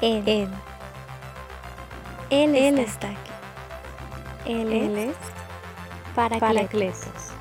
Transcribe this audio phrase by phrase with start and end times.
[0.00, 0.22] Él.
[0.26, 0.48] Él.
[2.30, 3.30] Él, Él está, aquí.
[4.46, 5.16] Él, Él es es
[6.14, 6.40] Paracletos.
[6.40, 7.32] Paracletos.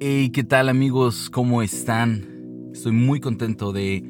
[0.00, 1.30] Hey, ¿qué tal amigos?
[1.30, 2.72] ¿Cómo están?
[2.72, 4.04] Estoy muy contento de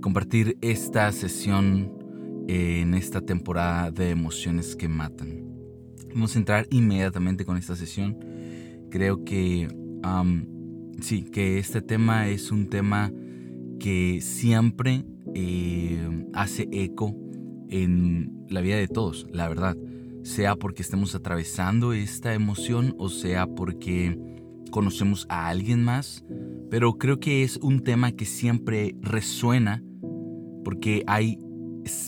[0.00, 1.92] compartir esta sesión
[2.48, 5.44] en esta temporada de emociones que matan.
[6.12, 8.18] Vamos a entrar inmediatamente con esta sesión.
[8.90, 9.68] Creo que
[11.02, 13.12] sí, que este tema es un tema
[13.78, 15.04] que siempre
[15.34, 17.14] eh, hace eco
[17.68, 19.76] en la vida de todos, la verdad.
[20.22, 24.16] Sea porque estemos atravesando esta emoción o sea porque
[24.70, 26.24] conocemos a alguien más,
[26.70, 29.82] pero creo que es un tema que siempre resuena
[30.64, 31.38] porque hay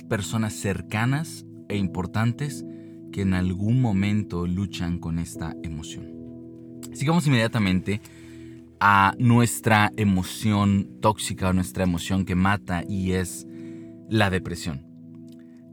[0.09, 2.65] personas cercanas e importantes
[3.12, 6.15] que en algún momento luchan con esta emoción.
[6.92, 8.01] Sigamos inmediatamente
[8.80, 13.46] a nuestra emoción tóxica, a nuestra emoción que mata y es
[14.09, 14.87] la depresión.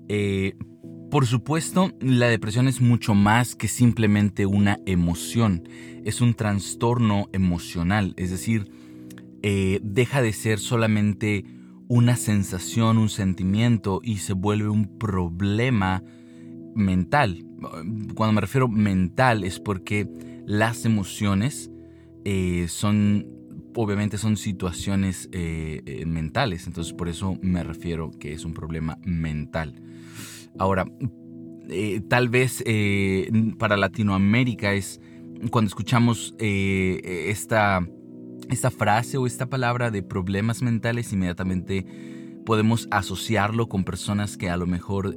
[0.08, 0.54] Eh,
[1.10, 5.68] por supuesto, la depresión es mucho más que simplemente una emoción,
[6.06, 8.72] es un trastorno emocional, es decir,
[9.44, 11.46] eh, deja de ser solamente
[11.88, 16.04] una sensación, un sentimiento y se vuelve un problema
[16.76, 17.44] mental.
[18.16, 20.08] Cuando me refiero mental es porque
[20.46, 21.71] las emociones
[22.26, 23.28] eh, son,
[23.76, 28.98] obviamente son situaciones eh, eh, mentales, entonces por eso me refiero que es un problema
[29.04, 29.82] mental.
[30.60, 30.86] Ahora,
[32.10, 32.64] tal vez
[33.58, 35.00] para Latinoamérica es
[35.50, 37.88] cuando escuchamos esta,
[38.50, 41.86] esta frase o esta palabra de problemas mentales, inmediatamente
[42.46, 45.16] podemos asociarlo con personas que a lo mejor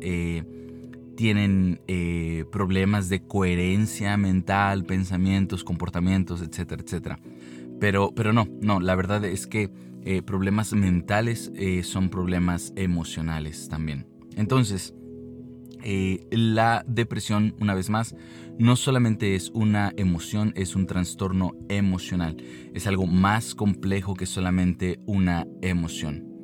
[1.16, 7.20] tienen eh, problemas de coherencia mental, pensamientos, comportamientos, etcétera, etcétera.
[7.80, 9.70] Pero, pero no, no, la verdad es que
[10.04, 14.06] eh, problemas mentales eh, son problemas emocionales también.
[14.36, 14.94] Entonces,
[16.30, 18.16] la depresión, una vez más,
[18.58, 22.36] no solamente es una emoción, es un trastorno emocional.
[22.72, 26.34] Es algo más complejo que solamente una emoción.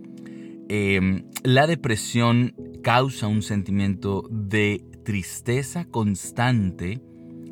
[0.68, 7.00] Eh, la depresión causa un sentimiento de tristeza constante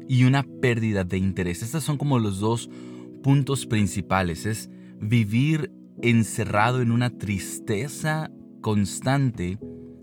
[0.08, 1.62] y una pérdida de interés.
[1.62, 2.70] Estos son como los dos
[3.22, 4.46] puntos principales.
[4.46, 5.70] Es vivir
[6.02, 8.30] encerrado en una tristeza
[8.60, 9.58] constante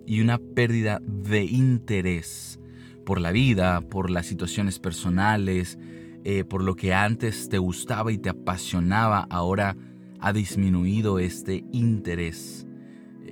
[0.06, 2.60] y una pérdida de interés
[3.06, 5.78] por la vida, por las situaciones personales,
[6.24, 9.78] eh, por lo que antes te gustaba y te apasionaba, ahora
[10.20, 12.65] ha disminuido este interés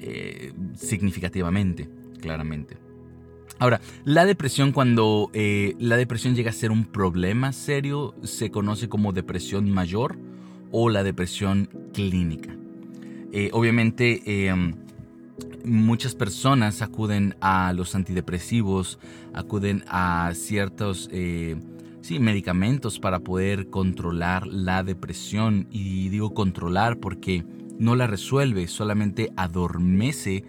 [0.04, 1.90] eh, significativamente,
[2.22, 2.78] claramente.
[3.60, 8.90] Ahora, la depresión, cuando eh, la depresión llega a ser un problema serio, se conoce
[8.90, 10.18] como depresión mayor
[10.72, 12.54] o la depresión clínica.
[13.32, 14.74] Eh, obviamente, eh,
[15.64, 19.00] muchas personas acuden a los antidepresivos,
[19.34, 21.10] acuden a ciertos
[22.02, 25.68] sí, medicamentos para poder controlar la depresión.
[25.72, 27.46] Y digo controlar porque
[27.84, 30.44] no la resuelve, solamente adormece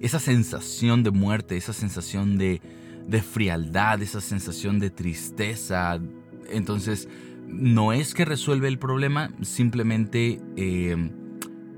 [0.00, 2.60] esa sensación de muerte, esa sensación de,
[3.06, 6.00] de frialdad, esa sensación de tristeza.
[6.50, 7.08] Entonces,
[7.46, 11.10] no es que resuelve el problema, simplemente eh,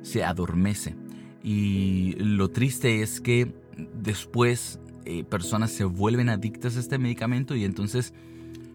[0.03, 0.97] se adormece.
[1.43, 3.53] Y lo triste es que
[3.95, 8.13] después eh, personas se vuelven adictas a este medicamento y entonces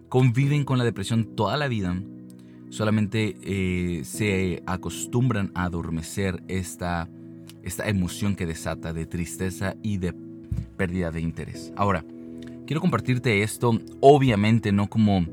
[0.09, 1.95] conviven con la depresión toda la vida.
[2.75, 7.07] Solamente eh, se acostumbran a adormecer esta,
[7.63, 10.13] esta emoción que desata de tristeza y de
[10.75, 11.71] pérdida de interés.
[11.77, 12.03] Ahora,
[12.67, 15.25] quiero compartirte esto, obviamente no como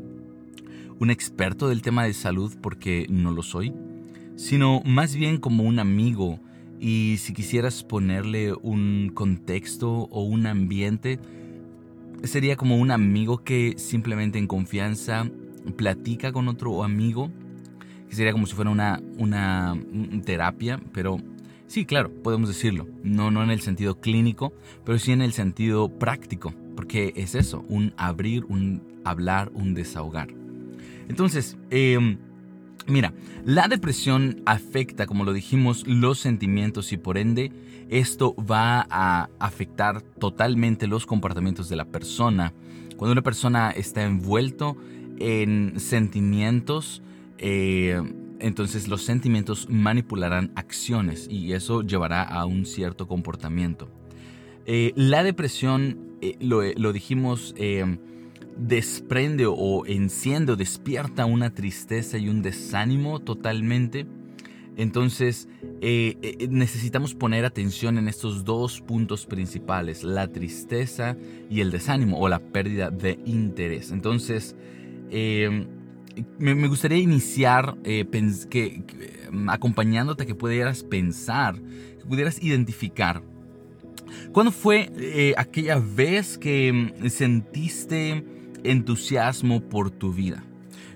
[1.00, 3.72] un experto del tema de salud, porque no lo soy,
[4.36, 6.38] sino más bien como un amigo
[6.78, 11.18] y si quisieras ponerle un contexto o un ambiente,
[12.22, 15.28] sería como un amigo que simplemente en confianza
[15.76, 17.30] platica con otro amigo,
[18.08, 21.18] que sería como si fuera una, una mm, terapia, pero
[21.66, 24.52] sí, claro, podemos decirlo, no, no en el sentido clínico,
[24.84, 30.28] pero sí en el sentido práctico, porque es eso, un abrir, un hablar, un desahogar.
[31.08, 32.16] Entonces, eh,
[32.88, 33.12] Mira,
[33.44, 37.52] la depresión afecta, como lo dijimos, los sentimientos y por ende
[37.88, 42.52] esto va a afectar totalmente los comportamientos de la persona.
[42.96, 44.76] Cuando una persona está envuelto
[45.22, 47.00] en sentimientos,
[47.38, 48.02] eh,
[48.40, 53.88] entonces los sentimientos manipularán acciones y eso llevará a un cierto comportamiento.
[54.66, 57.54] Eh, la depresión, eh, lo, dijimos,
[58.56, 64.06] desprende o enciende o despierta una tristeza y un desánimo totalmente.
[64.76, 65.48] Entonces,
[66.48, 71.16] necesitamos poner atención en estos dos puntos principales, la tristeza
[71.50, 73.92] y el desánimo o la pérdida de interés.
[73.92, 74.56] Entonces,
[75.12, 75.66] em,
[76.38, 78.82] me, gustaría iniciar que,
[79.48, 83.22] acompañándote que pudieras pensar, que pudieras identificar.
[84.32, 88.24] ¿Cuándo fue aquella vez que mm, sentiste
[88.64, 90.44] entusiasmo por tu vida?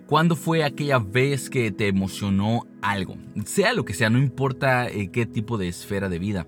[0.06, 3.16] ¿Cuándo fue aquella vez que te emocionó algo?
[3.44, 6.46] Sea lo que sea, no importa eh, qué tipo de esfera de vida.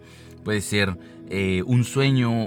[0.48, 0.96] Puede ser
[1.28, 2.44] eh, un sueño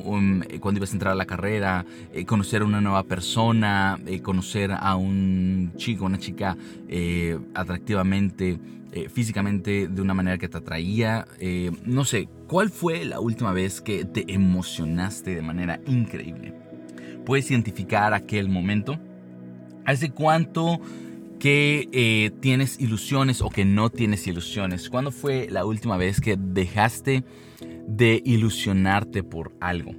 [0.49, 1.85] eh, cuando ibas a entrar a la carrera,
[2.25, 6.57] conocer a una nueva persona, conocer a un chico, una chica
[7.53, 8.57] atractivamente,
[9.13, 11.27] físicamente de una manera que te atraía.
[11.85, 16.55] no sé, ¿cuál fue la última vez que te emocionaste de manera increíble?
[17.23, 18.97] ¿Puedes identificar aquel momento?
[19.85, 20.81] ¿Hace cuánto
[21.41, 24.91] que eh, tienes ilusiones o que no tienes ilusiones?
[24.91, 27.23] ¿Cuándo fue la última vez que dejaste
[27.87, 29.91] de ilusionarte por algo?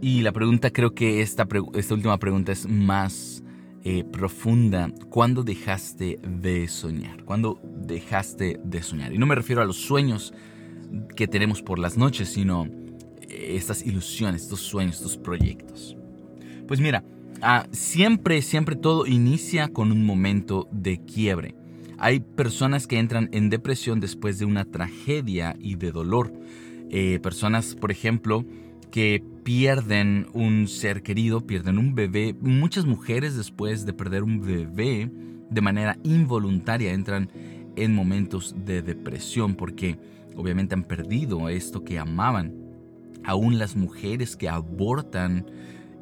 [0.00, 3.42] Y la pregunta, creo que esta, esta última pregunta es más
[3.84, 4.92] eh, profunda.
[5.10, 7.24] ¿Cuándo dejaste de soñar?
[7.24, 9.12] ¿Cuándo dejaste de soñar?
[9.12, 10.34] Y no me refiero a los sueños
[11.14, 15.96] que tenemos por las noches, sino eh, estas ilusiones, estos sueños, estos proyectos.
[16.66, 17.04] Pues mira,
[17.44, 21.56] Ah, siempre, siempre todo inicia con un momento de quiebre.
[22.02, 26.32] Hay personas que entran en depresión después de una tragedia y de dolor.
[26.90, 28.44] Eh, personas, por ejemplo,
[28.90, 32.34] que pierden un ser querido, pierden un bebé.
[32.40, 35.12] Muchas mujeres después de perder un bebé
[35.48, 37.30] de manera involuntaria entran
[37.76, 39.96] en momentos de depresión porque
[40.34, 42.52] obviamente han perdido esto que amaban.
[43.22, 45.46] Aún las mujeres que abortan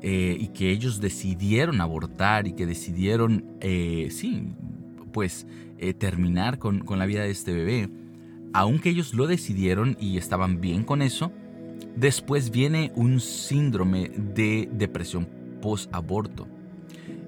[0.00, 4.54] eh, y que ellos decidieron abortar y que decidieron, eh, sí,
[5.12, 5.46] pues
[5.80, 7.88] eh, terminar con, con la vida de este bebé,
[8.52, 11.32] aunque ellos lo decidieron y estaban bien con eso,
[11.96, 15.28] después viene un síndrome de depresión
[15.60, 16.46] post-aborto.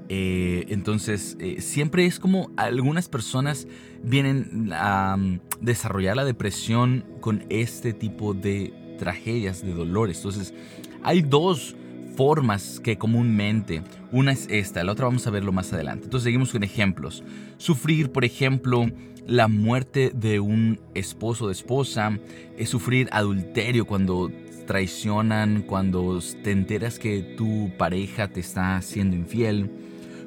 [0.09, 3.67] entonces, siempre es como algunas personas
[4.03, 10.19] vienen a mm, desarrollar la depresión con este tipo de tragedias, de dolores.
[10.19, 10.55] Entonces,
[11.03, 11.77] hay dos
[12.17, 16.05] formas que comúnmente, una es esta, la otra vamos a verlo más adelante.
[16.05, 17.23] Entonces seguimos con ejemplos.
[17.59, 18.91] Sufrir, por ejemplo,
[19.27, 22.19] la muerte de un esposo o de esposa,
[22.57, 24.31] es sufrir adulterio cuando
[24.67, 29.71] traicionan, cuando te enteras que tu pareja te está haciendo infiel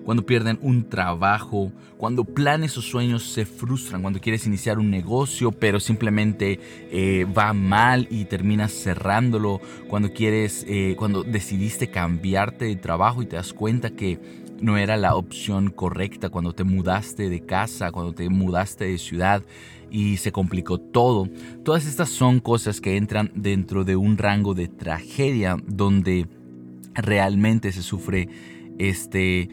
[0.05, 5.51] cuando pierden un trabajo, cuando planes o sueños se frustran, cuando quieres iniciar un negocio
[5.51, 6.59] pero simplemente
[6.91, 13.25] eh, va mal y terminas cerrándolo, cuando quieres, eh, cuando decidiste cambiarte de trabajo y
[13.25, 14.19] te das cuenta que
[14.61, 19.43] no era la opción correcta, cuando te mudaste de casa, cuando te mudaste de ciudad
[19.89, 21.27] y se complicó todo.
[21.63, 26.27] Todas estas son cosas que entran dentro de un rango de tragedia donde
[26.93, 28.29] realmente se sufre
[28.77, 29.49] este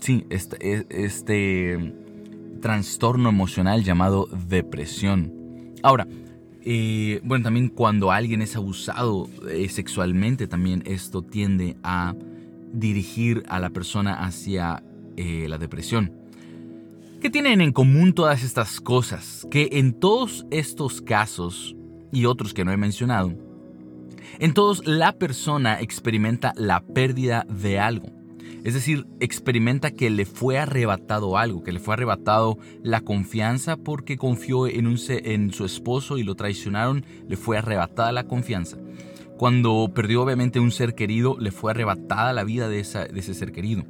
[0.00, 1.94] sí, este, e, este,
[2.60, 5.32] trastorno emocional llamado depresión.
[5.82, 6.06] Ahora,
[6.68, 12.14] eh, bueno, también cuando alguien es abusado eh, sexualmente, también esto tiende a
[12.72, 14.82] dirigir a la persona hacia
[15.16, 16.12] eh, la depresión.
[17.20, 19.46] ¿Qué tienen en común todas estas cosas?
[19.50, 21.76] Que en todos estos casos
[22.12, 23.32] y otros que no he mencionado,
[24.38, 28.15] en todos la persona experimenta la pérdida de algo.
[28.66, 34.16] Es decir, experimenta que le fue arrebatado algo, que le fue arrebatado la confianza porque
[34.16, 38.76] confió en, un, en su esposo y lo traicionaron, le fue arrebatada la confianza.
[39.36, 43.52] Cuando perdió obviamente un ser querido, le fue arrebatada la vida de, de ese ser
[43.52, 43.84] querido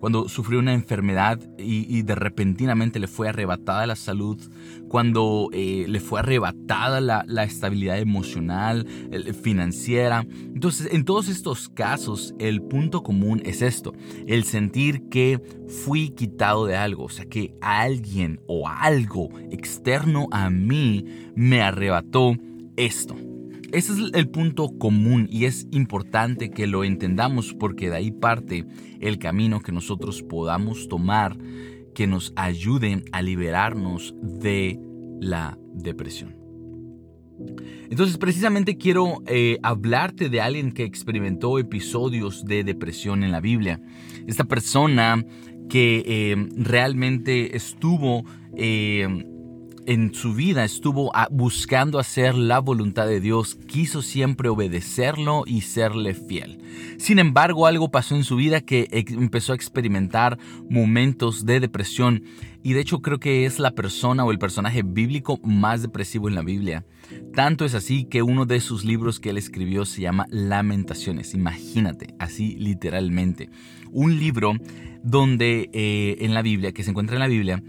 [0.00, 4.40] cuando sufrió una enfermedad y, de repentinamente le fue arrebatada la salud,
[4.88, 8.86] cuando eh, le fue arrebatada la, estabilidad emocional,
[9.42, 10.26] financiera.
[10.54, 13.92] Entonces, en todos estos casos, el punto común es esto,
[14.26, 20.50] el sentir que fui quitado de algo, o sea, que alguien o algo externo a
[20.50, 21.04] mí
[21.34, 22.36] me arrebató
[22.76, 23.16] esto.
[23.72, 28.66] Ese es el punto común y es importante que lo entendamos porque de ahí parte
[29.00, 31.36] el camino que nosotros podamos tomar
[31.94, 34.78] que nos ayude a liberarnos de
[35.20, 36.36] la depresión.
[37.90, 43.80] Entonces precisamente quiero eh, hablarte de alguien que experimentó episodios de depresión en la Biblia.
[44.26, 45.24] Esta persona
[45.68, 48.24] que eh, realmente estuvo
[48.56, 49.24] eh,
[49.90, 55.62] en su vida estuvo ah, buscando hacer la voluntad de Dios, quiso siempre obedecerlo y
[55.62, 56.60] serle fiel.
[56.96, 62.22] Sin embargo, algo pasó en su vida que empezó a experimentar momentos de depresión
[62.62, 66.36] y de hecho creo que es la persona o el personaje bíblico más depresivo en
[66.36, 66.84] la Biblia.
[67.34, 71.34] Tanto es así que uno de sus libros que él escribió se llama Lamentaciones.
[71.34, 73.50] Imagínate, así literalmente.
[73.90, 74.52] Un libro
[75.02, 77.60] donde eh, en la Biblia, que se encuentra en la Biblia,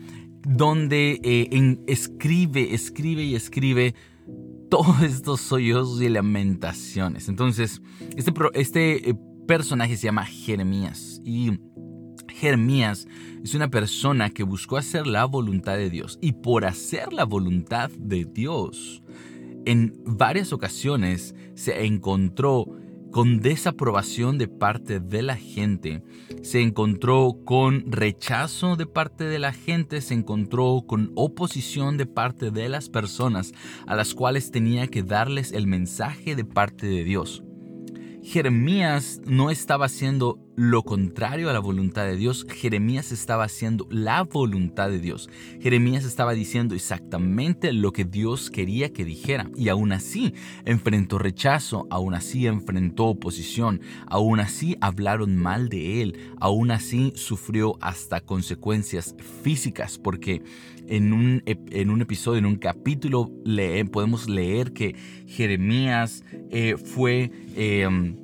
[0.43, 3.95] donde eh, escribe, escribe y escribe
[4.69, 7.29] todos estos sollozos y lamentaciones.
[7.29, 7.81] Entonces,
[8.15, 9.15] este, este eh,
[9.47, 11.59] personaje se llama Jeremías y
[12.29, 13.07] Jeremías
[13.43, 17.89] es una persona que buscó hacer la voluntad de Dios y por hacer la voluntad
[17.91, 19.03] de Dios,
[19.65, 22.65] en varias ocasiones se encontró
[23.11, 26.03] con desaprobación de parte de la gente,
[26.41, 32.51] se encontró con rechazo de parte de la gente, se encontró con oposición de parte
[32.51, 33.53] de las personas
[33.85, 37.43] a las cuales tenía que darles el mensaje de parte de Dios.
[38.23, 44.21] Jeremías no estaba haciendo lo contrario a la voluntad de Dios, Jeremías estaba haciendo la
[44.21, 45.27] voluntad de Dios.
[45.59, 50.35] Jeremías estaba diciendo exactamente lo que Dios quería que dijera y aún así
[50.65, 57.77] enfrentó rechazo, aún así enfrentó oposición, aún así hablaron mal de él, aún así sufrió
[57.81, 60.43] hasta consecuencias físicas porque
[60.91, 63.31] en un, en un episodio, en un capítulo,
[63.91, 64.93] podemos leer que
[65.25, 68.17] Jeremías eh, fue em,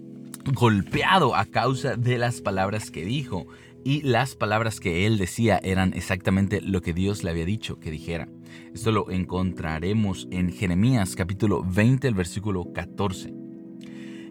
[0.53, 3.47] golpeado a causa de las palabras que dijo.
[3.85, 7.89] Y las palabras que él decía eran exactamente lo que Dios le había dicho que
[7.89, 8.27] dijera.
[8.73, 13.33] Esto lo encontraremos en Jeremías capítulo 20, el versículo 14.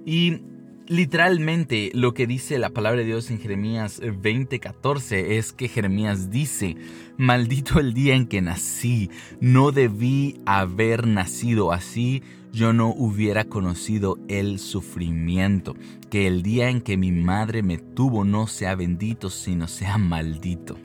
[0.05, 0.43] Y
[0.89, 6.77] Literalmente lo que dice la palabra de Dios en Jeremías 20:14 es que Jeremías dice,
[7.17, 14.17] maldito el día en que nací, no debí haber nacido así, yo no hubiera conocido
[14.29, 15.75] el sufrimiento,
[16.09, 20.79] que el día en que mi madre me tuvo no sea bendito, sino sea maldito.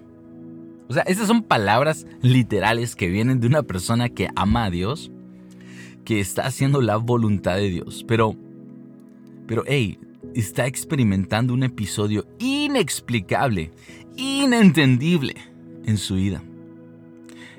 [0.89, 5.12] O sea, esas son palabras literales que vienen de una persona que ama a Dios,
[6.05, 8.36] que está haciendo la voluntad de Dios, pero
[9.51, 10.00] pero hey,
[10.34, 13.70] está experimentando un episodio inexplicable,
[14.15, 15.36] inentendible
[15.86, 16.41] en su vida.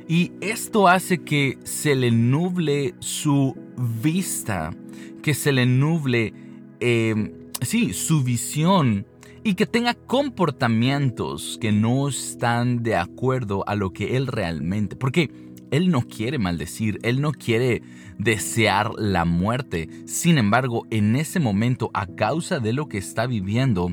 [0.09, 3.55] Y esto hace que se le nuble su
[4.03, 4.75] vista,
[5.23, 6.33] que se le nuble,
[6.81, 7.31] em,
[7.61, 9.05] sí, su visión
[9.45, 14.97] y que tenga comportamientos que no están de acuerdo a lo que él realmente.
[14.97, 15.31] Porque
[15.73, 17.83] él no quiere maldecir, Él no quiere
[18.19, 19.89] desear la muerte.
[20.05, 23.91] Sin embargo, en ese momento, a causa de lo que está viviendo,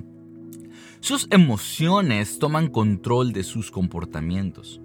[1.00, 4.82] sus emociones toman control de sus comportamientos.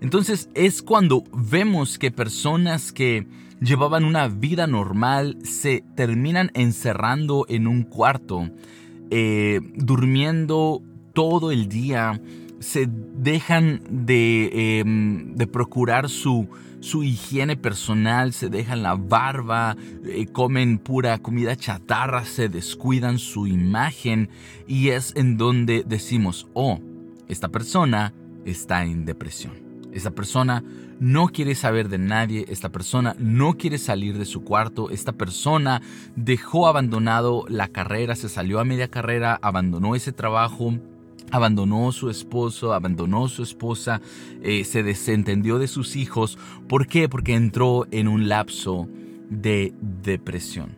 [0.00, 3.26] Entonces es cuando vemos que personas que
[3.60, 8.48] llevaban una vida normal se terminan encerrando en un cuarto,
[9.10, 10.80] eh, durmiendo
[11.12, 12.20] todo el día,
[12.60, 16.48] se dejan de, em, de procurar su,
[16.80, 23.46] su, higiene personal, se dejan la barba, eh, comen pura comida chatarra, se descuidan su
[23.46, 24.28] imagen
[24.68, 26.80] y es en donde decimos, oh,
[27.28, 28.12] esta persona
[28.44, 29.70] está en depresión.
[29.92, 30.62] Esta persona
[31.00, 35.80] no quiere saber de nadie, esta persona no quiere salir de su cuarto, esta persona
[36.14, 40.74] dejó abandonado la carrera, se salió a media carrera, abandonó ese trabajo,
[41.30, 44.00] abandonó su esposo, abandonó su esposa,
[44.42, 46.38] eh, se desentendió de sus hijos.
[46.68, 47.08] ¿Por qué?
[47.08, 48.88] Porque entró en un lapso
[49.28, 49.72] de
[50.02, 50.76] depresión.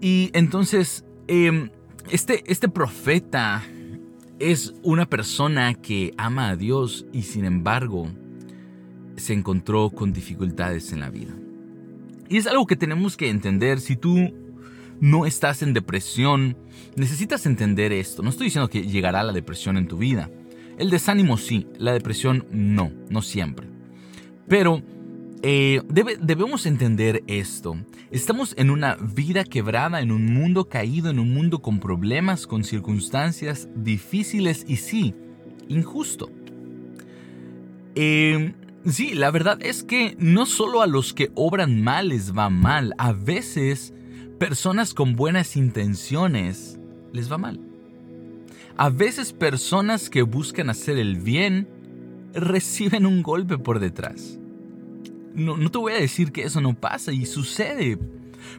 [0.00, 1.70] Y entonces, em,
[2.10, 3.62] este, este profeta
[4.38, 8.08] es una persona que ama a Dios y sin embargo
[9.16, 11.34] se encontró con dificultades en la vida.
[12.28, 13.80] Y es algo que tenemos que entender.
[13.80, 14.32] Si tú
[15.00, 16.56] no estás en depresión,
[16.96, 18.22] necesitas entender esto.
[18.22, 20.30] No estoy diciendo que llegará la depresión en tu vida.
[20.78, 23.68] El desánimo sí, la depresión no, no siempre.
[24.48, 24.82] Pero
[25.42, 27.76] eh, debemos entender esto.
[28.10, 32.64] Estamos en una vida quebrada, en un mundo caído, en un mundo con problemas, con
[32.64, 35.14] circunstancias difíciles y sí,
[35.68, 36.30] injusto.
[37.94, 38.54] Eh,
[38.86, 42.94] sí, la verdad es que no solo a los que obran mal les va mal,
[42.98, 43.92] a veces
[44.38, 46.78] personas con buenas intenciones
[47.12, 47.60] les va mal.
[48.76, 51.68] A veces personas que buscan hacer el bien
[52.34, 54.38] reciben un golpe por detrás.
[55.34, 57.98] No, no te voy a decir que eso no pasa y sucede.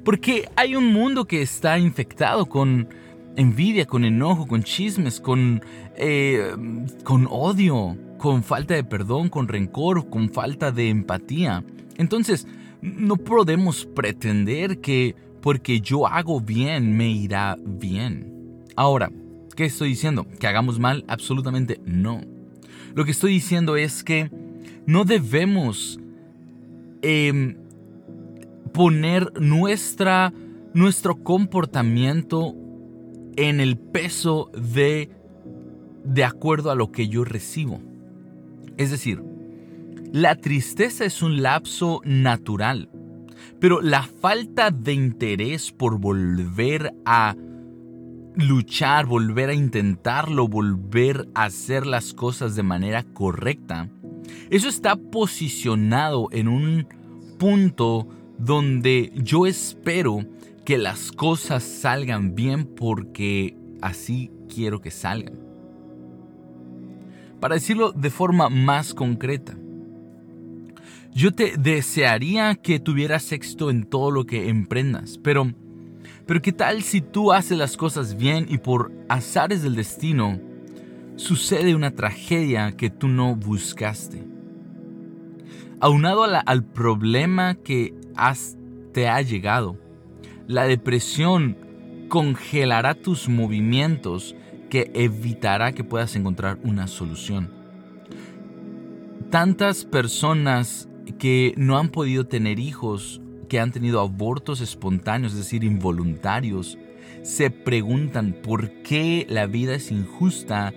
[0.03, 2.87] Porque hay un mundo que está infectado con
[3.35, 5.61] envidia, con enojo, con chismes, con,
[5.97, 6.55] eh,
[7.03, 7.97] con odio.
[8.17, 11.63] con falta de perdón, con rencor, con falta de empatía.
[11.97, 12.47] Entonces,
[12.81, 15.15] no podemos pretender que
[15.45, 18.63] porque yo hago bien me irá bien.
[18.75, 19.11] Ahora,
[19.55, 20.25] ¿qué estoy diciendo?
[20.39, 21.05] ¿Que hagamos mal?
[21.07, 22.21] Absolutamente no.
[22.95, 24.31] Lo que estoy diciendo es que
[24.87, 25.99] no debemos
[27.03, 27.57] em,
[28.73, 30.33] poner nuestra,
[30.73, 32.55] nuestro comportamiento
[33.35, 35.11] en el peso de
[36.03, 37.79] de acuerdo a lo que yo recibo.
[38.77, 39.21] Es decir,
[40.11, 42.89] la tristeza es un lapso natural,
[43.59, 47.35] pero la falta de interés por volver a
[48.35, 53.89] luchar, volver a intentarlo, volver a hacer las cosas de manera correcta,
[54.49, 56.87] eso está posicionado en un
[57.37, 60.25] punto donde yo espero
[60.65, 65.39] que las cosas salgan bien porque así quiero que salgan.
[67.39, 69.55] Para decirlo de forma más concreta,
[71.15, 75.49] yo te desearía que tuvieras éxito en todo lo que emprendas, pero,
[76.25, 80.41] pero ¿qué tal si tú haces las cosas bien y por azares del destino
[81.15, 84.27] sucede una tragedia que tú no buscaste?
[85.79, 87.93] Aunado al problema que
[88.91, 89.77] te ha llegado,
[90.47, 91.57] la depresión
[92.09, 94.35] congelará tus movimientos
[94.69, 97.51] que evitará que puedas encontrar una solución.
[99.29, 105.63] Tantas personas que no han podido tener hijos, que han tenido abortos espontáneos, es decir,
[105.63, 106.77] involuntarios,
[107.21, 110.73] se preguntan por qué la vida es injusta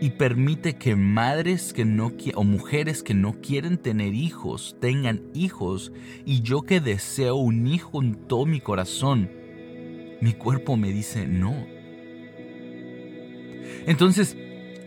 [0.00, 5.92] y permite que madres que no o mujeres que no quieren tener hijos tengan hijos
[6.24, 9.30] y yo que deseo un hijo en todo mi corazón,
[10.22, 11.54] mi cuerpo me dice no.
[13.86, 14.36] Entonces,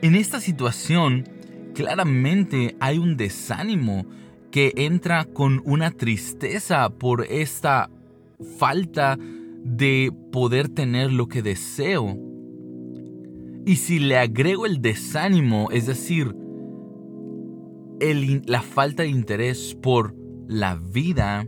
[0.02, 1.30] en esta situación,
[1.76, 4.06] claramente hay un desánimo
[4.54, 7.90] que entra con una tristeza por esta
[8.60, 12.20] falta de poder tener lo que deseo.
[13.66, 16.36] Y si le agrego el desánimo, es decir,
[18.46, 20.16] la falta de interés por
[20.48, 21.48] la vida,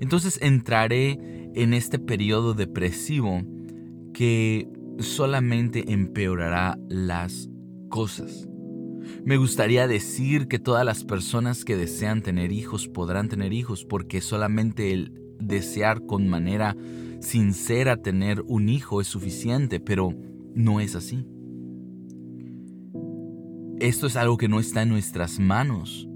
[0.00, 1.20] entonces entraré
[1.54, 3.42] en este periodo depresivo
[4.12, 4.66] que
[4.98, 7.48] solamente empeorará las
[7.90, 8.48] cosas.
[9.24, 14.20] Me gustaría decir que todas las personas que desean tener hijos podrán tener hijos porque
[14.20, 16.76] solamente el desear con manera
[17.20, 20.14] sincera tener un hijo es suficiente, pero
[20.54, 21.26] no es así.
[23.78, 26.06] Esto es algo que no está en nuestras manos.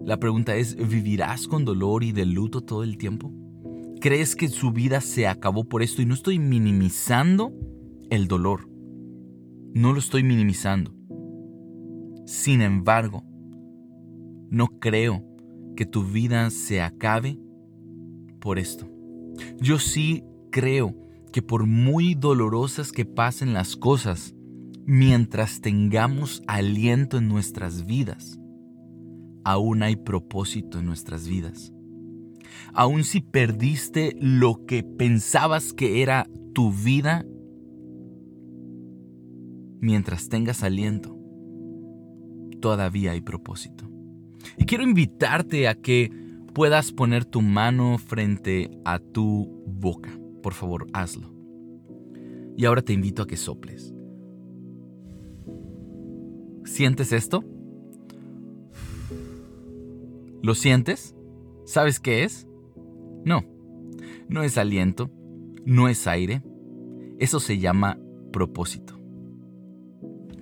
[0.00, 3.32] La pregunta es, ¿vivirás con dolor y de luto todo el tiempo?
[4.00, 6.02] ¿Crees que su vida se acabó por esto?
[6.02, 7.52] Y no estoy minimizando
[8.10, 8.68] el dolor.
[9.74, 10.99] No lo estoy minimizando.
[12.30, 13.24] Sin embargo,
[14.50, 15.24] no creo
[15.74, 17.40] que tu vida se acabe
[18.38, 18.88] por esto.
[19.60, 20.94] Yo sí creo
[21.32, 24.32] que por muy dolorosas que pasen las cosas,
[24.86, 28.38] mientras tengamos aliento en nuestras vidas,
[29.42, 31.72] aún hay propósito en nuestras vidas.
[32.72, 37.26] Aún si perdiste lo que pensabas que era tu vida
[39.80, 41.19] mientras tengas aliento,
[42.60, 43.88] todavía hay propósito.
[44.56, 46.10] Y quiero invitarte a que
[46.54, 50.10] puedas poner tu mano frente a tu boca.
[50.42, 51.32] Por favor, hazlo.
[52.56, 53.94] Y ahora te invito a que soples.
[56.64, 57.44] ¿Sientes esto?
[60.42, 61.14] ¿Lo sientes?
[61.64, 62.46] ¿Sabes qué es?
[63.24, 63.44] No,
[64.28, 65.10] no es aliento,
[65.64, 66.42] no es aire.
[67.18, 67.98] Eso se llama
[68.32, 68.99] propósito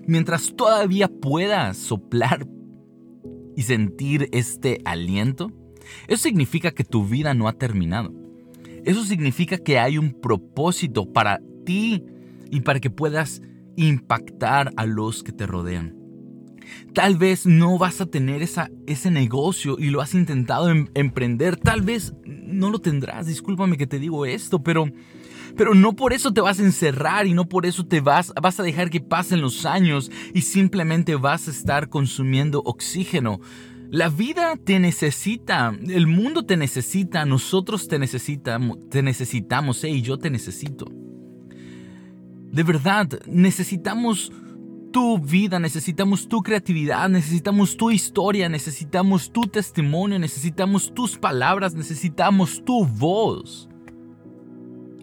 [0.09, 2.49] mientras todavía puedas soplar
[3.55, 5.53] y sentir este aliento,
[6.09, 8.13] eso significa que tu vida no ha terminado.
[8.85, 12.05] Eso significa que hay un propósito para ti
[12.51, 13.43] y para que puedas
[13.77, 15.95] impactar a los que te rodean.
[16.95, 21.57] Tal vez no vas a tener ese negocio y lo has intentado em, emprender.
[21.57, 23.27] Tal vez no lo tendrás.
[23.27, 24.87] Discúlpame que te digo esto, pero
[25.59, 28.61] pero no por eso te vas a encerrar y no por eso te vas, vas
[28.61, 33.41] a dejar que pasen los años y simplemente vas a estar consumiendo oxígeno.
[33.91, 40.03] La vida te necesita, el mundo te necesita, nosotros te necesitamos, te necesitamos, eh, y
[40.03, 40.87] yo te necesito.
[42.53, 44.31] De verdad, necesitamos
[44.93, 52.63] tu vida, necesitamos tu creatividad, necesitamos tu historia, necesitamos tu testimonio, necesitamos tus palabras, necesitamos
[52.65, 53.69] tu voz.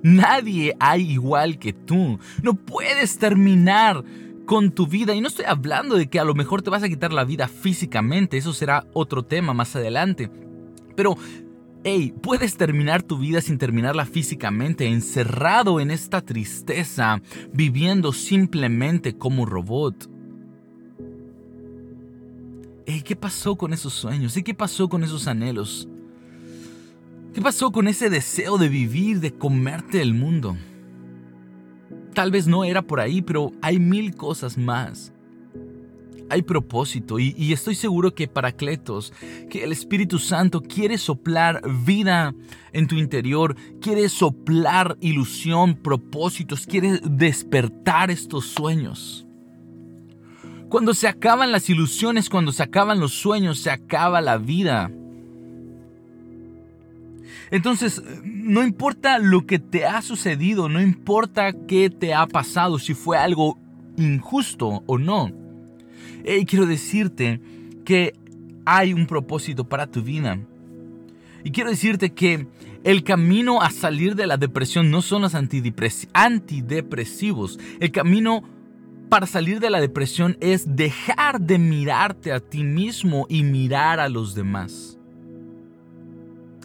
[0.05, 2.19] Nadie hay igual que tú.
[2.43, 4.03] No puedes terminar
[4.45, 5.15] con tu vida.
[5.15, 7.47] Y no estoy hablando de que a lo mejor te vas a quitar la vida
[7.47, 10.29] físicamente, eso será otro tema más adelante.
[10.95, 11.15] Pero,
[11.83, 17.19] hey, puedes terminar tu vida sin terminarla físicamente, encerrado en esta tristeza,
[17.51, 20.07] viviendo simplemente como robot.
[22.85, 24.37] Hey, ¿qué pasó con esos sueños?
[24.37, 25.89] ¿Y qué pasó con esos anhelos?
[27.35, 30.55] ¿Qué pasó con ese deseo de vivir, de comerte el mundo?
[32.13, 35.11] Tal vez no era por ahí, pero hay mil cosas más.
[36.29, 39.11] Hay propósito y, estoy seguro que para Cletos,
[39.49, 42.33] que el Espíritu Santo quiere soplar vida
[42.71, 49.27] en tu interior, quiere soplar ilusión, propósitos, quiere despertar estos sueños.
[50.69, 54.89] Cuando se acaban las ilusiones, cuando se acaban los sueños, se acaba la vida.
[57.51, 62.93] Entonces, no importa lo que te ha sucedido, no importa qué te ha pasado, si
[62.93, 63.59] fue algo
[63.97, 65.31] injusto o no.
[66.25, 67.41] Y quiero decirte
[67.83, 68.13] que
[68.65, 70.39] hay un propósito para tu vida.
[71.43, 72.47] Y quiero decirte que
[72.83, 77.59] el camino a salir de la depresión no son los antidepresivos.
[77.79, 78.43] El camino
[79.09, 84.09] para salir de la depresión es dejar de mirarte a ti mismo y mirar a
[84.09, 84.94] los demás.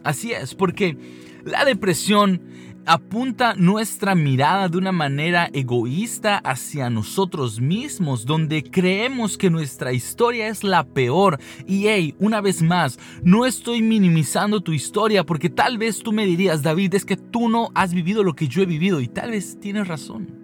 [0.05, 0.97] Así es, porque
[1.45, 2.41] la depresión
[2.87, 10.49] apunta nuestra mirada de una manera egoísta hacia nosotros mismos, donde creemos que nuestra historia
[10.49, 11.39] es la peor.
[11.67, 16.27] Y hey, una vez más, no estoy minimizando tu historia porque tal vez tú me
[16.27, 19.31] dirías, David, es que tú no has vivido lo que yo he vivido y tal
[19.31, 20.41] vez tienes razón.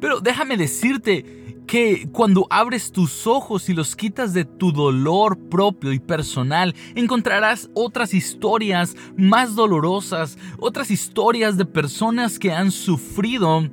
[0.00, 5.92] Pero déjame decirte que cuando abres tus ojos y los quitas de tu dolor propio
[5.92, 13.68] y personal, encontrarás otras historias más dolorosas, otras historias de personas que han sufrido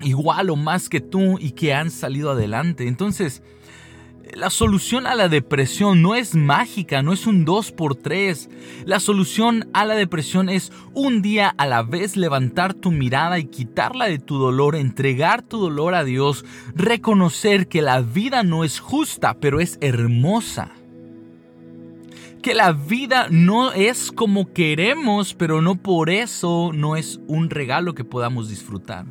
[0.00, 2.86] igual o más que tú y que han salido adelante.
[2.86, 3.42] Entonces,
[4.34, 8.48] la solución a la depresión no es mágica, no es un 2 por 3
[8.86, 13.44] La solución a la depresión es un día a la vez levantar tu mirada y
[13.44, 18.80] quitarla de tu dolor, entregar tu dolor a Dios, reconocer que la vida no es
[18.80, 20.70] justa, pero es hermosa.
[22.42, 27.94] Que la vida no es como queremos, pero no por eso no es un regalo
[27.94, 29.06] que podamos disfrutar.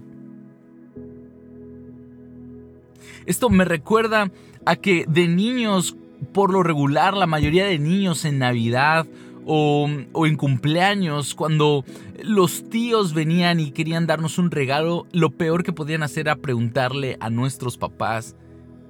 [3.26, 4.32] Esto me recuerda
[4.66, 5.96] a que de niños,
[6.34, 9.08] por lo regular, la mayoría de niños en Navidad
[9.46, 11.84] o, en cumpleaños, cuando
[12.24, 17.18] los tíos venían y querían darnos un regalo, lo peor que podían hacer era preguntarle
[17.20, 18.36] a nuestros papás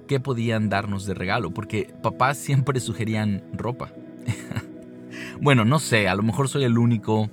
[0.06, 3.92] qué podían darnos de regalo, porque papás siempre sugerían ropa.
[5.40, 7.30] bueno, no sé, a lo mejor soy el único,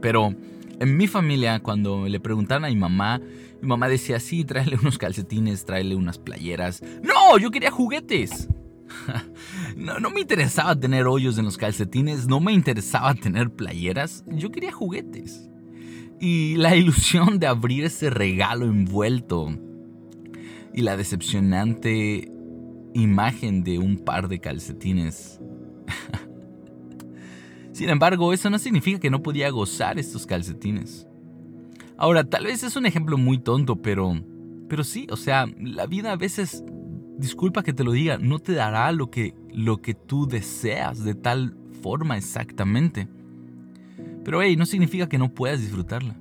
[0.00, 0.34] pero
[0.80, 3.20] en mi familia, cuando le preguntaban a mi mamá,
[3.60, 6.82] mi mamá decía, sí, tráele unos calcetines, tráele unas playeras.
[7.02, 8.48] No, yo quería juguetes.
[9.76, 14.50] No, no me interesaba tener hoyos en los calcetines, no me interesaba tener playeras, yo
[14.50, 15.48] quería juguetes.
[16.18, 19.56] Y la ilusión de abrir ese regalo envuelto
[20.74, 22.28] y la decepcionante
[22.94, 25.40] imagen de un par de calcetines.
[27.72, 31.06] Sin embargo, eso no significa que no podía gozar estos calcetines.
[31.96, 34.20] Ahora, tal vez es un ejemplo muy tonto, pero,
[34.68, 36.64] pero sí, o sea, la vida a veces,
[37.18, 41.14] disculpa que te lo diga, no te dará lo que, lo que tú deseas de
[41.14, 43.08] tal forma exactamente.
[44.24, 46.16] Pero hey, no significa que no puedas disfrutarla.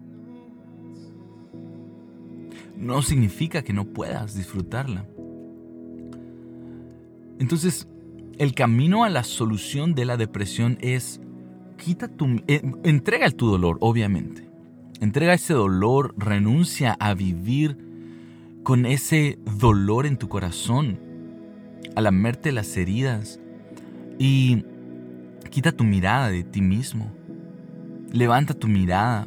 [2.76, 5.06] No significa que no puedas disfrutarla.
[7.40, 7.88] Entonces,
[8.38, 11.22] el camino a la solución de la depresión es
[11.78, 14.48] quita tu eh, entrega tu dolor, obviamente.
[15.00, 17.87] Entrega ese dolor, renuncia a vivir
[18.68, 21.00] con ese dolor en tu corazón,
[21.96, 23.40] a lamerte las heridas
[24.20, 24.66] y
[25.50, 27.10] quita tu mirada de ti mismo.
[28.12, 29.26] Levanta tu mirada,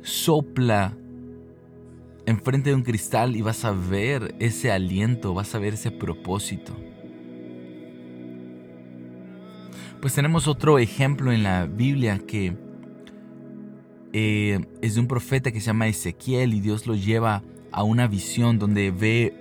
[0.00, 0.96] sopla
[2.24, 6.74] enfrente de un cristal y vas a ver ese aliento, vas a ver ese propósito.
[10.00, 12.63] Pues tenemos otro ejemplo en la Biblia que
[14.16, 18.06] eh, es de un profeta que se llama Ezequiel y Dios lo lleva a una
[18.06, 19.34] visión donde ve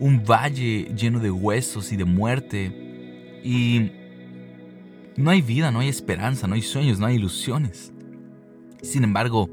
[0.00, 3.92] un valle lleno de huesos y de muerte y
[5.18, 7.92] no hay vida, no hay esperanza, no hay sueños, no hay ilusiones.
[8.80, 9.50] Sin embargo,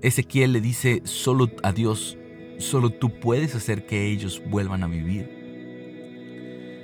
[0.00, 2.16] Ezequiel le dice solo a Dios,
[2.56, 5.39] solo tú puedes hacer que ellos vuelvan a vivir.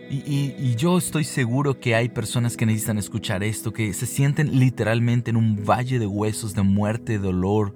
[0.09, 5.31] Y, yo estoy seguro que hay personas que necesitan escuchar esto, que se sienten literalmente
[5.31, 7.75] en un valle de huesos, de muerte, de dolor,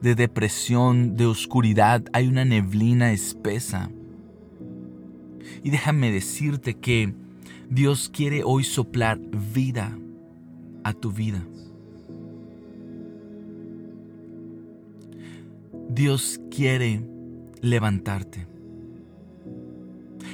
[0.00, 3.90] de depresión, de oscuridad, hay una neblina espesa.
[5.62, 7.12] Y déjame decirte que
[7.68, 9.18] Dios quiere hoy soplar
[9.54, 9.98] vida
[10.84, 11.44] a tu vida.
[15.90, 17.02] Dios quiere
[17.60, 18.46] levantarte.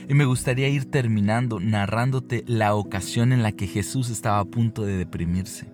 [0.09, 4.85] Y me gustaría ir terminando narrándote la ocasión en la que Jesús estaba a punto
[4.85, 5.73] de deprimirse.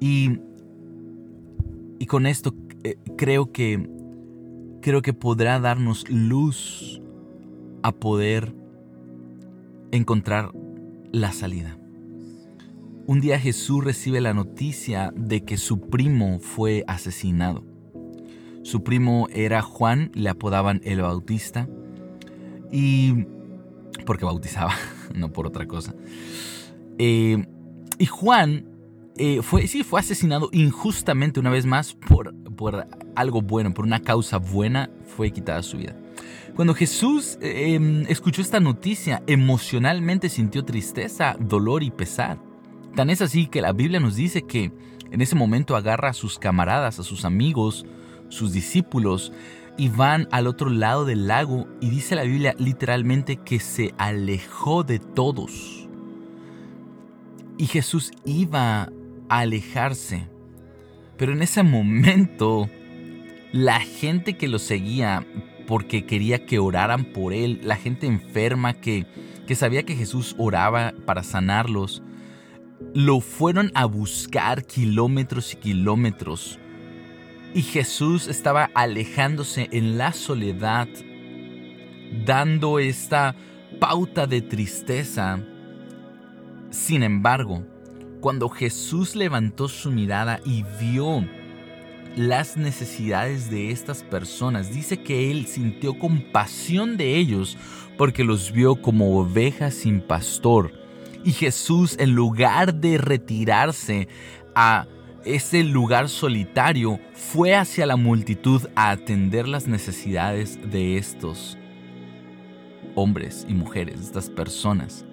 [0.00, 0.38] Y,
[1.98, 3.88] y con esto eh, creo que
[4.80, 7.02] creo que podrá darnos luz
[7.82, 8.54] a poder
[9.90, 10.52] encontrar
[11.12, 11.78] la salida.
[13.06, 17.64] Un día Jesús recibe la noticia de que su primo fue asesinado.
[18.62, 21.68] Su primo era Juan, le apodaban el Bautista,
[22.70, 23.26] y
[24.06, 24.72] porque bautizaba,
[25.14, 25.94] no por otra cosa.
[26.98, 27.44] Eh,
[27.98, 28.66] y Juan
[29.16, 34.00] eh, fue, sí, fue asesinado injustamente una vez más por, por algo bueno, por una
[34.00, 35.96] causa buena, fue quitada su vida.
[36.54, 42.38] Cuando Jesús em, escuchó esta noticia, emocionalmente sintió tristeza, dolor y pesar.
[42.96, 44.72] Tan es así que la Biblia nos dice que
[45.10, 47.86] en ese momento agarra a sus camaradas, a sus amigos,
[48.28, 49.32] sus discípulos,
[49.78, 54.82] y van al otro lado del lago y dice la Biblia literalmente que se alejó
[54.82, 55.88] de todos.
[57.56, 58.90] Y Jesús iba a
[59.28, 60.28] alejarse.
[61.16, 62.68] Pero en ese momento
[63.52, 65.24] la gente que lo seguía
[65.66, 69.06] porque quería que oraran por él, la gente enferma que,
[69.46, 72.02] que sabía que Jesús oraba para sanarlos,
[72.94, 76.58] lo fueron a buscar kilómetros y kilómetros.
[77.54, 80.88] Y Jesús estaba alejándose en la soledad,
[82.24, 83.34] dando esta
[83.80, 85.40] pauta de tristeza.
[86.70, 87.64] Sin embargo,
[88.20, 91.24] cuando Jesús levantó su mirada y vio
[92.18, 94.72] las necesidades de estas personas.
[94.72, 97.56] Dice que él sintió compasión de ellos
[97.96, 100.72] porque los vio como ovejas sin pastor.
[101.24, 104.08] Y Jesús, en lugar de retirarse
[104.54, 104.86] a
[105.34, 111.58] ese lugar solitario, fue hacia la multitud a atender las necesidades de estos
[112.94, 115.04] hombres y mujeres, estas personas.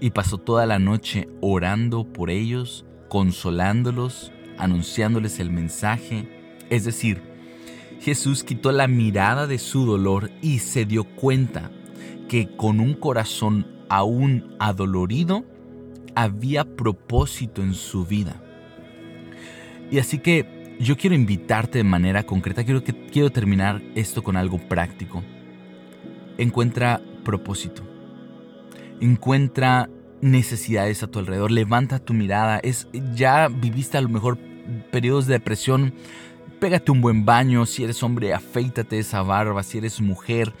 [0.00, 6.28] Y pasó toda la noche orando por ellos, consolándolos, anunciándoles el mensaje.
[6.68, 7.22] Es decir,
[8.00, 11.70] Jesús quitó la mirada de su dolor y se dio cuenta
[12.28, 15.44] que con un corazón aún adolorido
[16.14, 18.42] había propósito en su vida.
[19.90, 24.36] Y así que yo quiero invitarte de manera concreta, quiero, que, quiero terminar esto con
[24.36, 25.22] algo práctico.
[26.36, 27.82] Encuentra propósito.
[29.00, 29.88] Encuentra
[30.20, 31.50] necesidades a tu alrededor.
[31.50, 32.58] Levanta tu mirada.
[32.58, 34.38] Es, ya viviste a lo mejor
[34.90, 35.94] periodos de depresión,
[36.60, 40.52] pégate un buen baño, si eres hombre, afeítate esa barba, si eres mujer,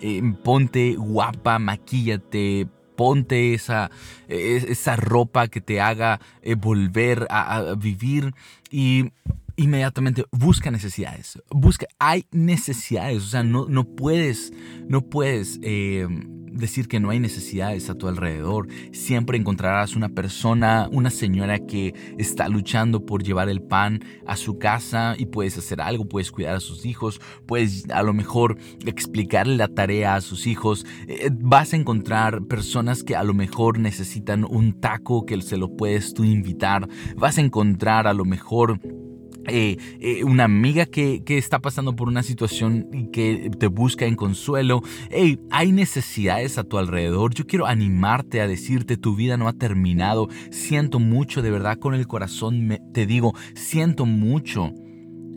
[0.00, 2.66] eh, ponte guapa, maquíllate,
[2.96, 3.90] ponte esa,
[4.28, 8.34] e, esa ropa que te haga eh, volver a, vivir
[8.74, 9.12] y
[9.54, 11.40] inmediatamente busca necesidades.
[11.48, 14.52] Busca, hay necesidades, o sea, no, no puedes,
[14.88, 16.08] no puedes eh,
[16.54, 18.68] decir que no hay necesidades a tu alrededor.
[18.92, 24.58] Siempre encontrarás una persona, una señora que está luchando por llevar el pan a su
[24.58, 29.56] casa y puedes hacer algo, puedes cuidar a sus hijos, puedes a lo mejor explicarle
[29.56, 30.86] la tarea a sus hijos.
[31.08, 35.76] Eh, vas a encontrar personas que a lo mejor necesitan un taco que se lo
[35.76, 36.88] puedes tú invitar.
[37.16, 38.80] Vas a encontrar a lo mejor
[39.46, 44.16] eh, eh, una amiga que, está pasando por una situación y que te busca en
[44.16, 44.82] consuelo.
[45.10, 47.34] Hey, hay necesidades a tu alrededor.
[47.34, 50.28] Yo quiero animarte a decirte tu vida no ha terminado.
[50.50, 54.72] Siento mucho, de verdad, con el corazón te digo, siento mucho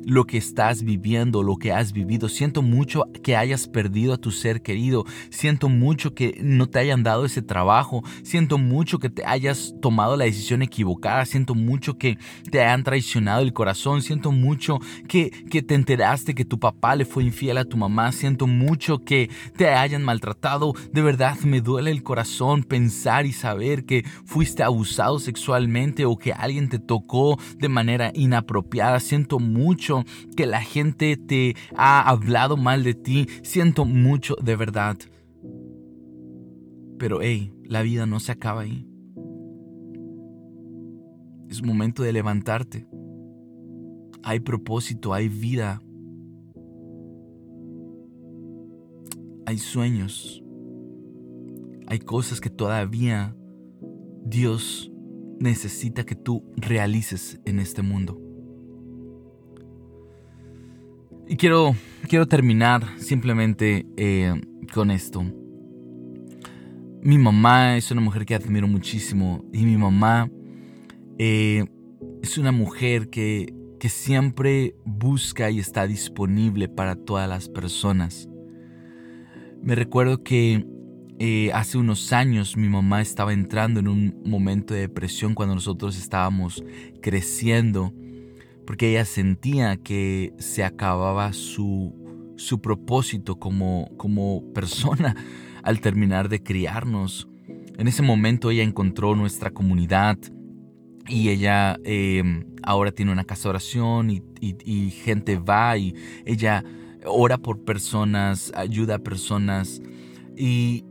[0.08, 2.30] lo que estás viviendo, lo que has vivido.
[2.30, 5.04] Siento mucho que hayas perdido a tu ser querido.
[5.30, 8.04] Siento mucho que no te hayan dado ese trabajo.
[8.24, 11.26] Siento mucho que te hayas tomado la decisión equivocada.
[11.26, 12.18] Siento mucho que
[12.50, 14.02] te hayan traicionado el corazón.
[14.02, 18.14] Siento mucho que, que te enteraste que tu papá le fue infiel a tu mamá.
[18.14, 20.74] Siento mucho que te hayan maltratado.
[20.94, 26.32] De verdad me duele el corazón pensar y saber que fuiste abusado sexualmente o que
[26.32, 29.02] alguien te tocó de manera inapropiada.
[29.02, 29.97] Siento mucho
[30.36, 33.28] que la gente te ha hablado mal de ti.
[33.44, 34.98] Siento mucho de verdad.
[36.98, 38.88] Pero hey, la vida no se acaba ahí.
[41.50, 42.88] Es momento de levantarte.
[44.24, 45.82] Hay propósito, hay vida.
[49.46, 50.44] Hay sueños.
[51.88, 53.34] Hay cosas que todavía
[54.26, 54.92] Dios
[55.40, 58.27] necesita que tú realices en este mundo.
[61.30, 61.76] Y quiero,
[62.08, 64.34] quiero terminar simplemente eh,
[64.74, 65.24] con esto.
[67.02, 70.30] Mi mamá es una mujer que admiro muchísimo y mi mamá
[71.20, 71.66] eh,
[72.22, 78.30] es una mujer que, que siempre busca y está disponible para todas las personas.
[79.62, 80.66] Me recuerdo que
[81.20, 85.98] eh, hace unos años mi mamá estaba entrando en un momento de depresión cuando nosotros
[85.98, 86.64] estábamos
[87.02, 87.94] creciendo,
[88.68, 91.96] porque ella sentía que se acababa su,
[92.36, 95.16] su propósito como, como persona
[95.64, 97.30] al terminar de criarnos.
[97.78, 100.18] En ese momento ella encontró nuestra comunidad
[101.08, 106.66] y ella em, ahora tiene una casa de oración y, y, gente va y ella
[107.06, 109.82] ora por personas, ayuda a personas
[110.36, 110.84] y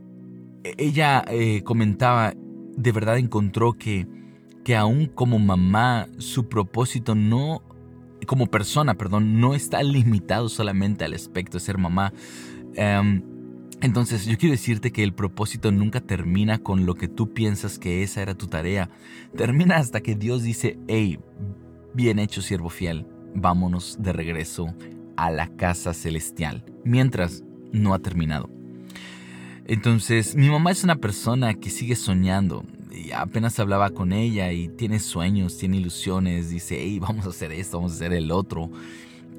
[0.63, 2.33] ella eh, comentaba,
[2.75, 4.07] de verdad encontró que,
[4.63, 7.61] que aún como mamá su propósito no,
[8.27, 12.13] como persona, perdón, no está limitado solamente al aspecto de ser mamá.
[12.75, 13.23] Em,
[13.81, 18.03] entonces yo quiero decirte que el propósito nunca termina con lo que tú piensas que
[18.03, 18.89] esa era tu tarea.
[19.35, 21.19] Termina hasta que Dios dice, hey,
[21.95, 24.75] bien hecho siervo fiel, vámonos de regreso
[25.15, 26.63] a la casa celestial.
[26.83, 28.49] Mientras no ha terminado.
[29.65, 32.65] Entonces mi mamá es una persona que sigue soñando.
[32.97, 37.51] Y apenas hablaba con ella y tiene sueños, tiene ilusiones, dice, hey, vamos a hacer
[37.51, 38.71] esto, vamos a hacer el otro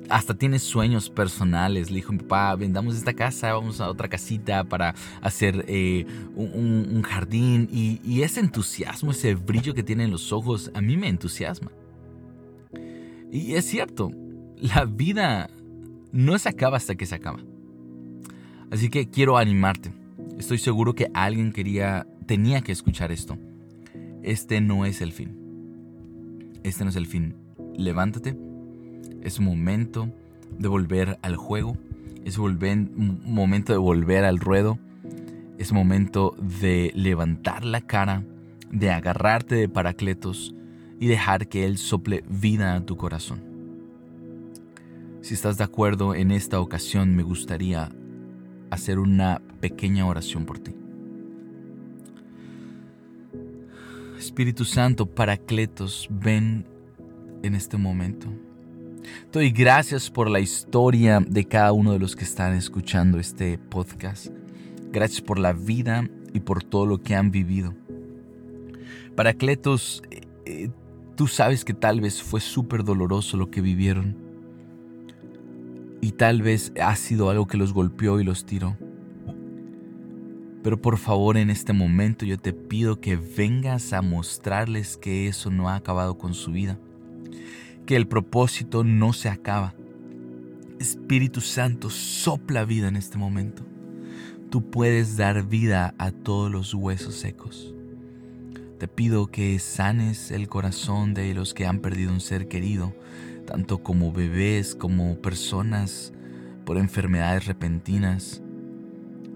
[0.09, 1.91] hasta tiene sueños personales.
[1.91, 7.03] Le dijo mi papá, vendamos esta casa, vamos a otra casita para hacer eh, un,
[7.03, 7.69] jardín.
[7.71, 11.71] Y, ese entusiasmo, ese brillo que tiene en los ojos, a mí me entusiasma.
[13.31, 14.11] Y es cierto,
[14.57, 15.51] la vida
[16.13, 17.41] no se acaba hasta que se acaba.
[18.71, 19.93] Así que quiero animarte.
[20.39, 23.37] Estoy seguro que alguien quería, tenía que escuchar esto.
[24.29, 25.31] Este no es el fin.
[26.63, 27.35] Este no es el fin.
[27.79, 28.37] Levántate
[29.23, 30.13] es momento
[30.59, 31.79] de volver al juego.
[32.27, 34.79] Es momento de volver al ruedo.
[35.57, 38.23] Es momento de levantar la cara,
[38.71, 40.55] de agarrarte de Paracletos
[41.01, 43.41] y dejar que Él sople vida a tu corazón.
[45.23, 47.89] Si estás de acuerdo en esta ocasión, me gustaría
[48.69, 50.78] hacer una pequeña oración por ti.
[54.19, 56.67] Espíritu Santo, Paracletos, ven
[57.45, 58.27] en este momento.
[59.33, 64.27] Doy gracias por la historia de cada uno de los que están escuchando este podcast.
[64.91, 67.75] Gracias por la vida y por todo lo que han vivido.
[69.15, 70.71] Paracletos, eh, eh,
[71.15, 74.17] tú sabes que tal vez fue súper doloroso lo que vivieron.
[76.01, 78.77] Y tal vez ha sido algo que los golpeó y los tiró.
[80.63, 85.51] Pero por favor en este momento yo te pido que vengas a mostrarles que eso
[85.51, 86.79] no ha acabado con su vida
[87.89, 89.75] que el propósito no se acaba.
[90.79, 93.63] Espíritu Santo, sopla vida en este momento.
[94.51, 97.75] Tú puedes dar vida a todos los huesos secos.
[98.79, 102.95] Te pido que sanes el corazón de los que han perdido un ser querido,
[103.47, 106.13] tanto como bebés como personas
[106.67, 108.43] por enfermedades repentinas.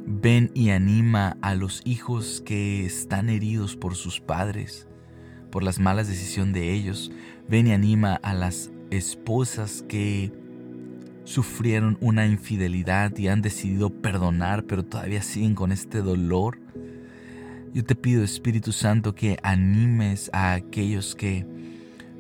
[0.07, 4.89] Ven y anima a los hijos que están heridos por sus padres
[5.53, 7.13] por las malas decisiones de ellos.
[7.49, 10.33] Ven y anima a las esposas que
[11.25, 16.59] sufrieron una infidelidad y han decidido perdonar, pero todavía siguen con este dolor.
[17.73, 21.47] Yo te pido, Espíritu Santo, que animes a aquellos que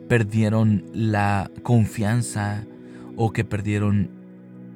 [0.08, 2.64] perdieron la confianza
[3.16, 4.10] o que perdieron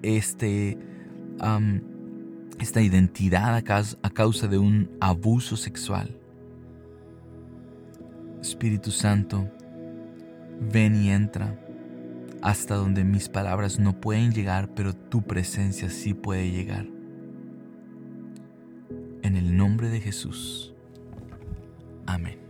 [0.03, 0.79] este,
[2.59, 6.17] esta identidad a causa de un abuso sexual.
[8.41, 9.49] Espíritu Santo,
[10.73, 11.59] ven y entra
[12.43, 16.87] hasta donde mis palabras no pueden llegar, pero tu presencia sí puede llegar.
[19.23, 20.73] En el nombre de Jesús.
[22.07, 22.46] Amén.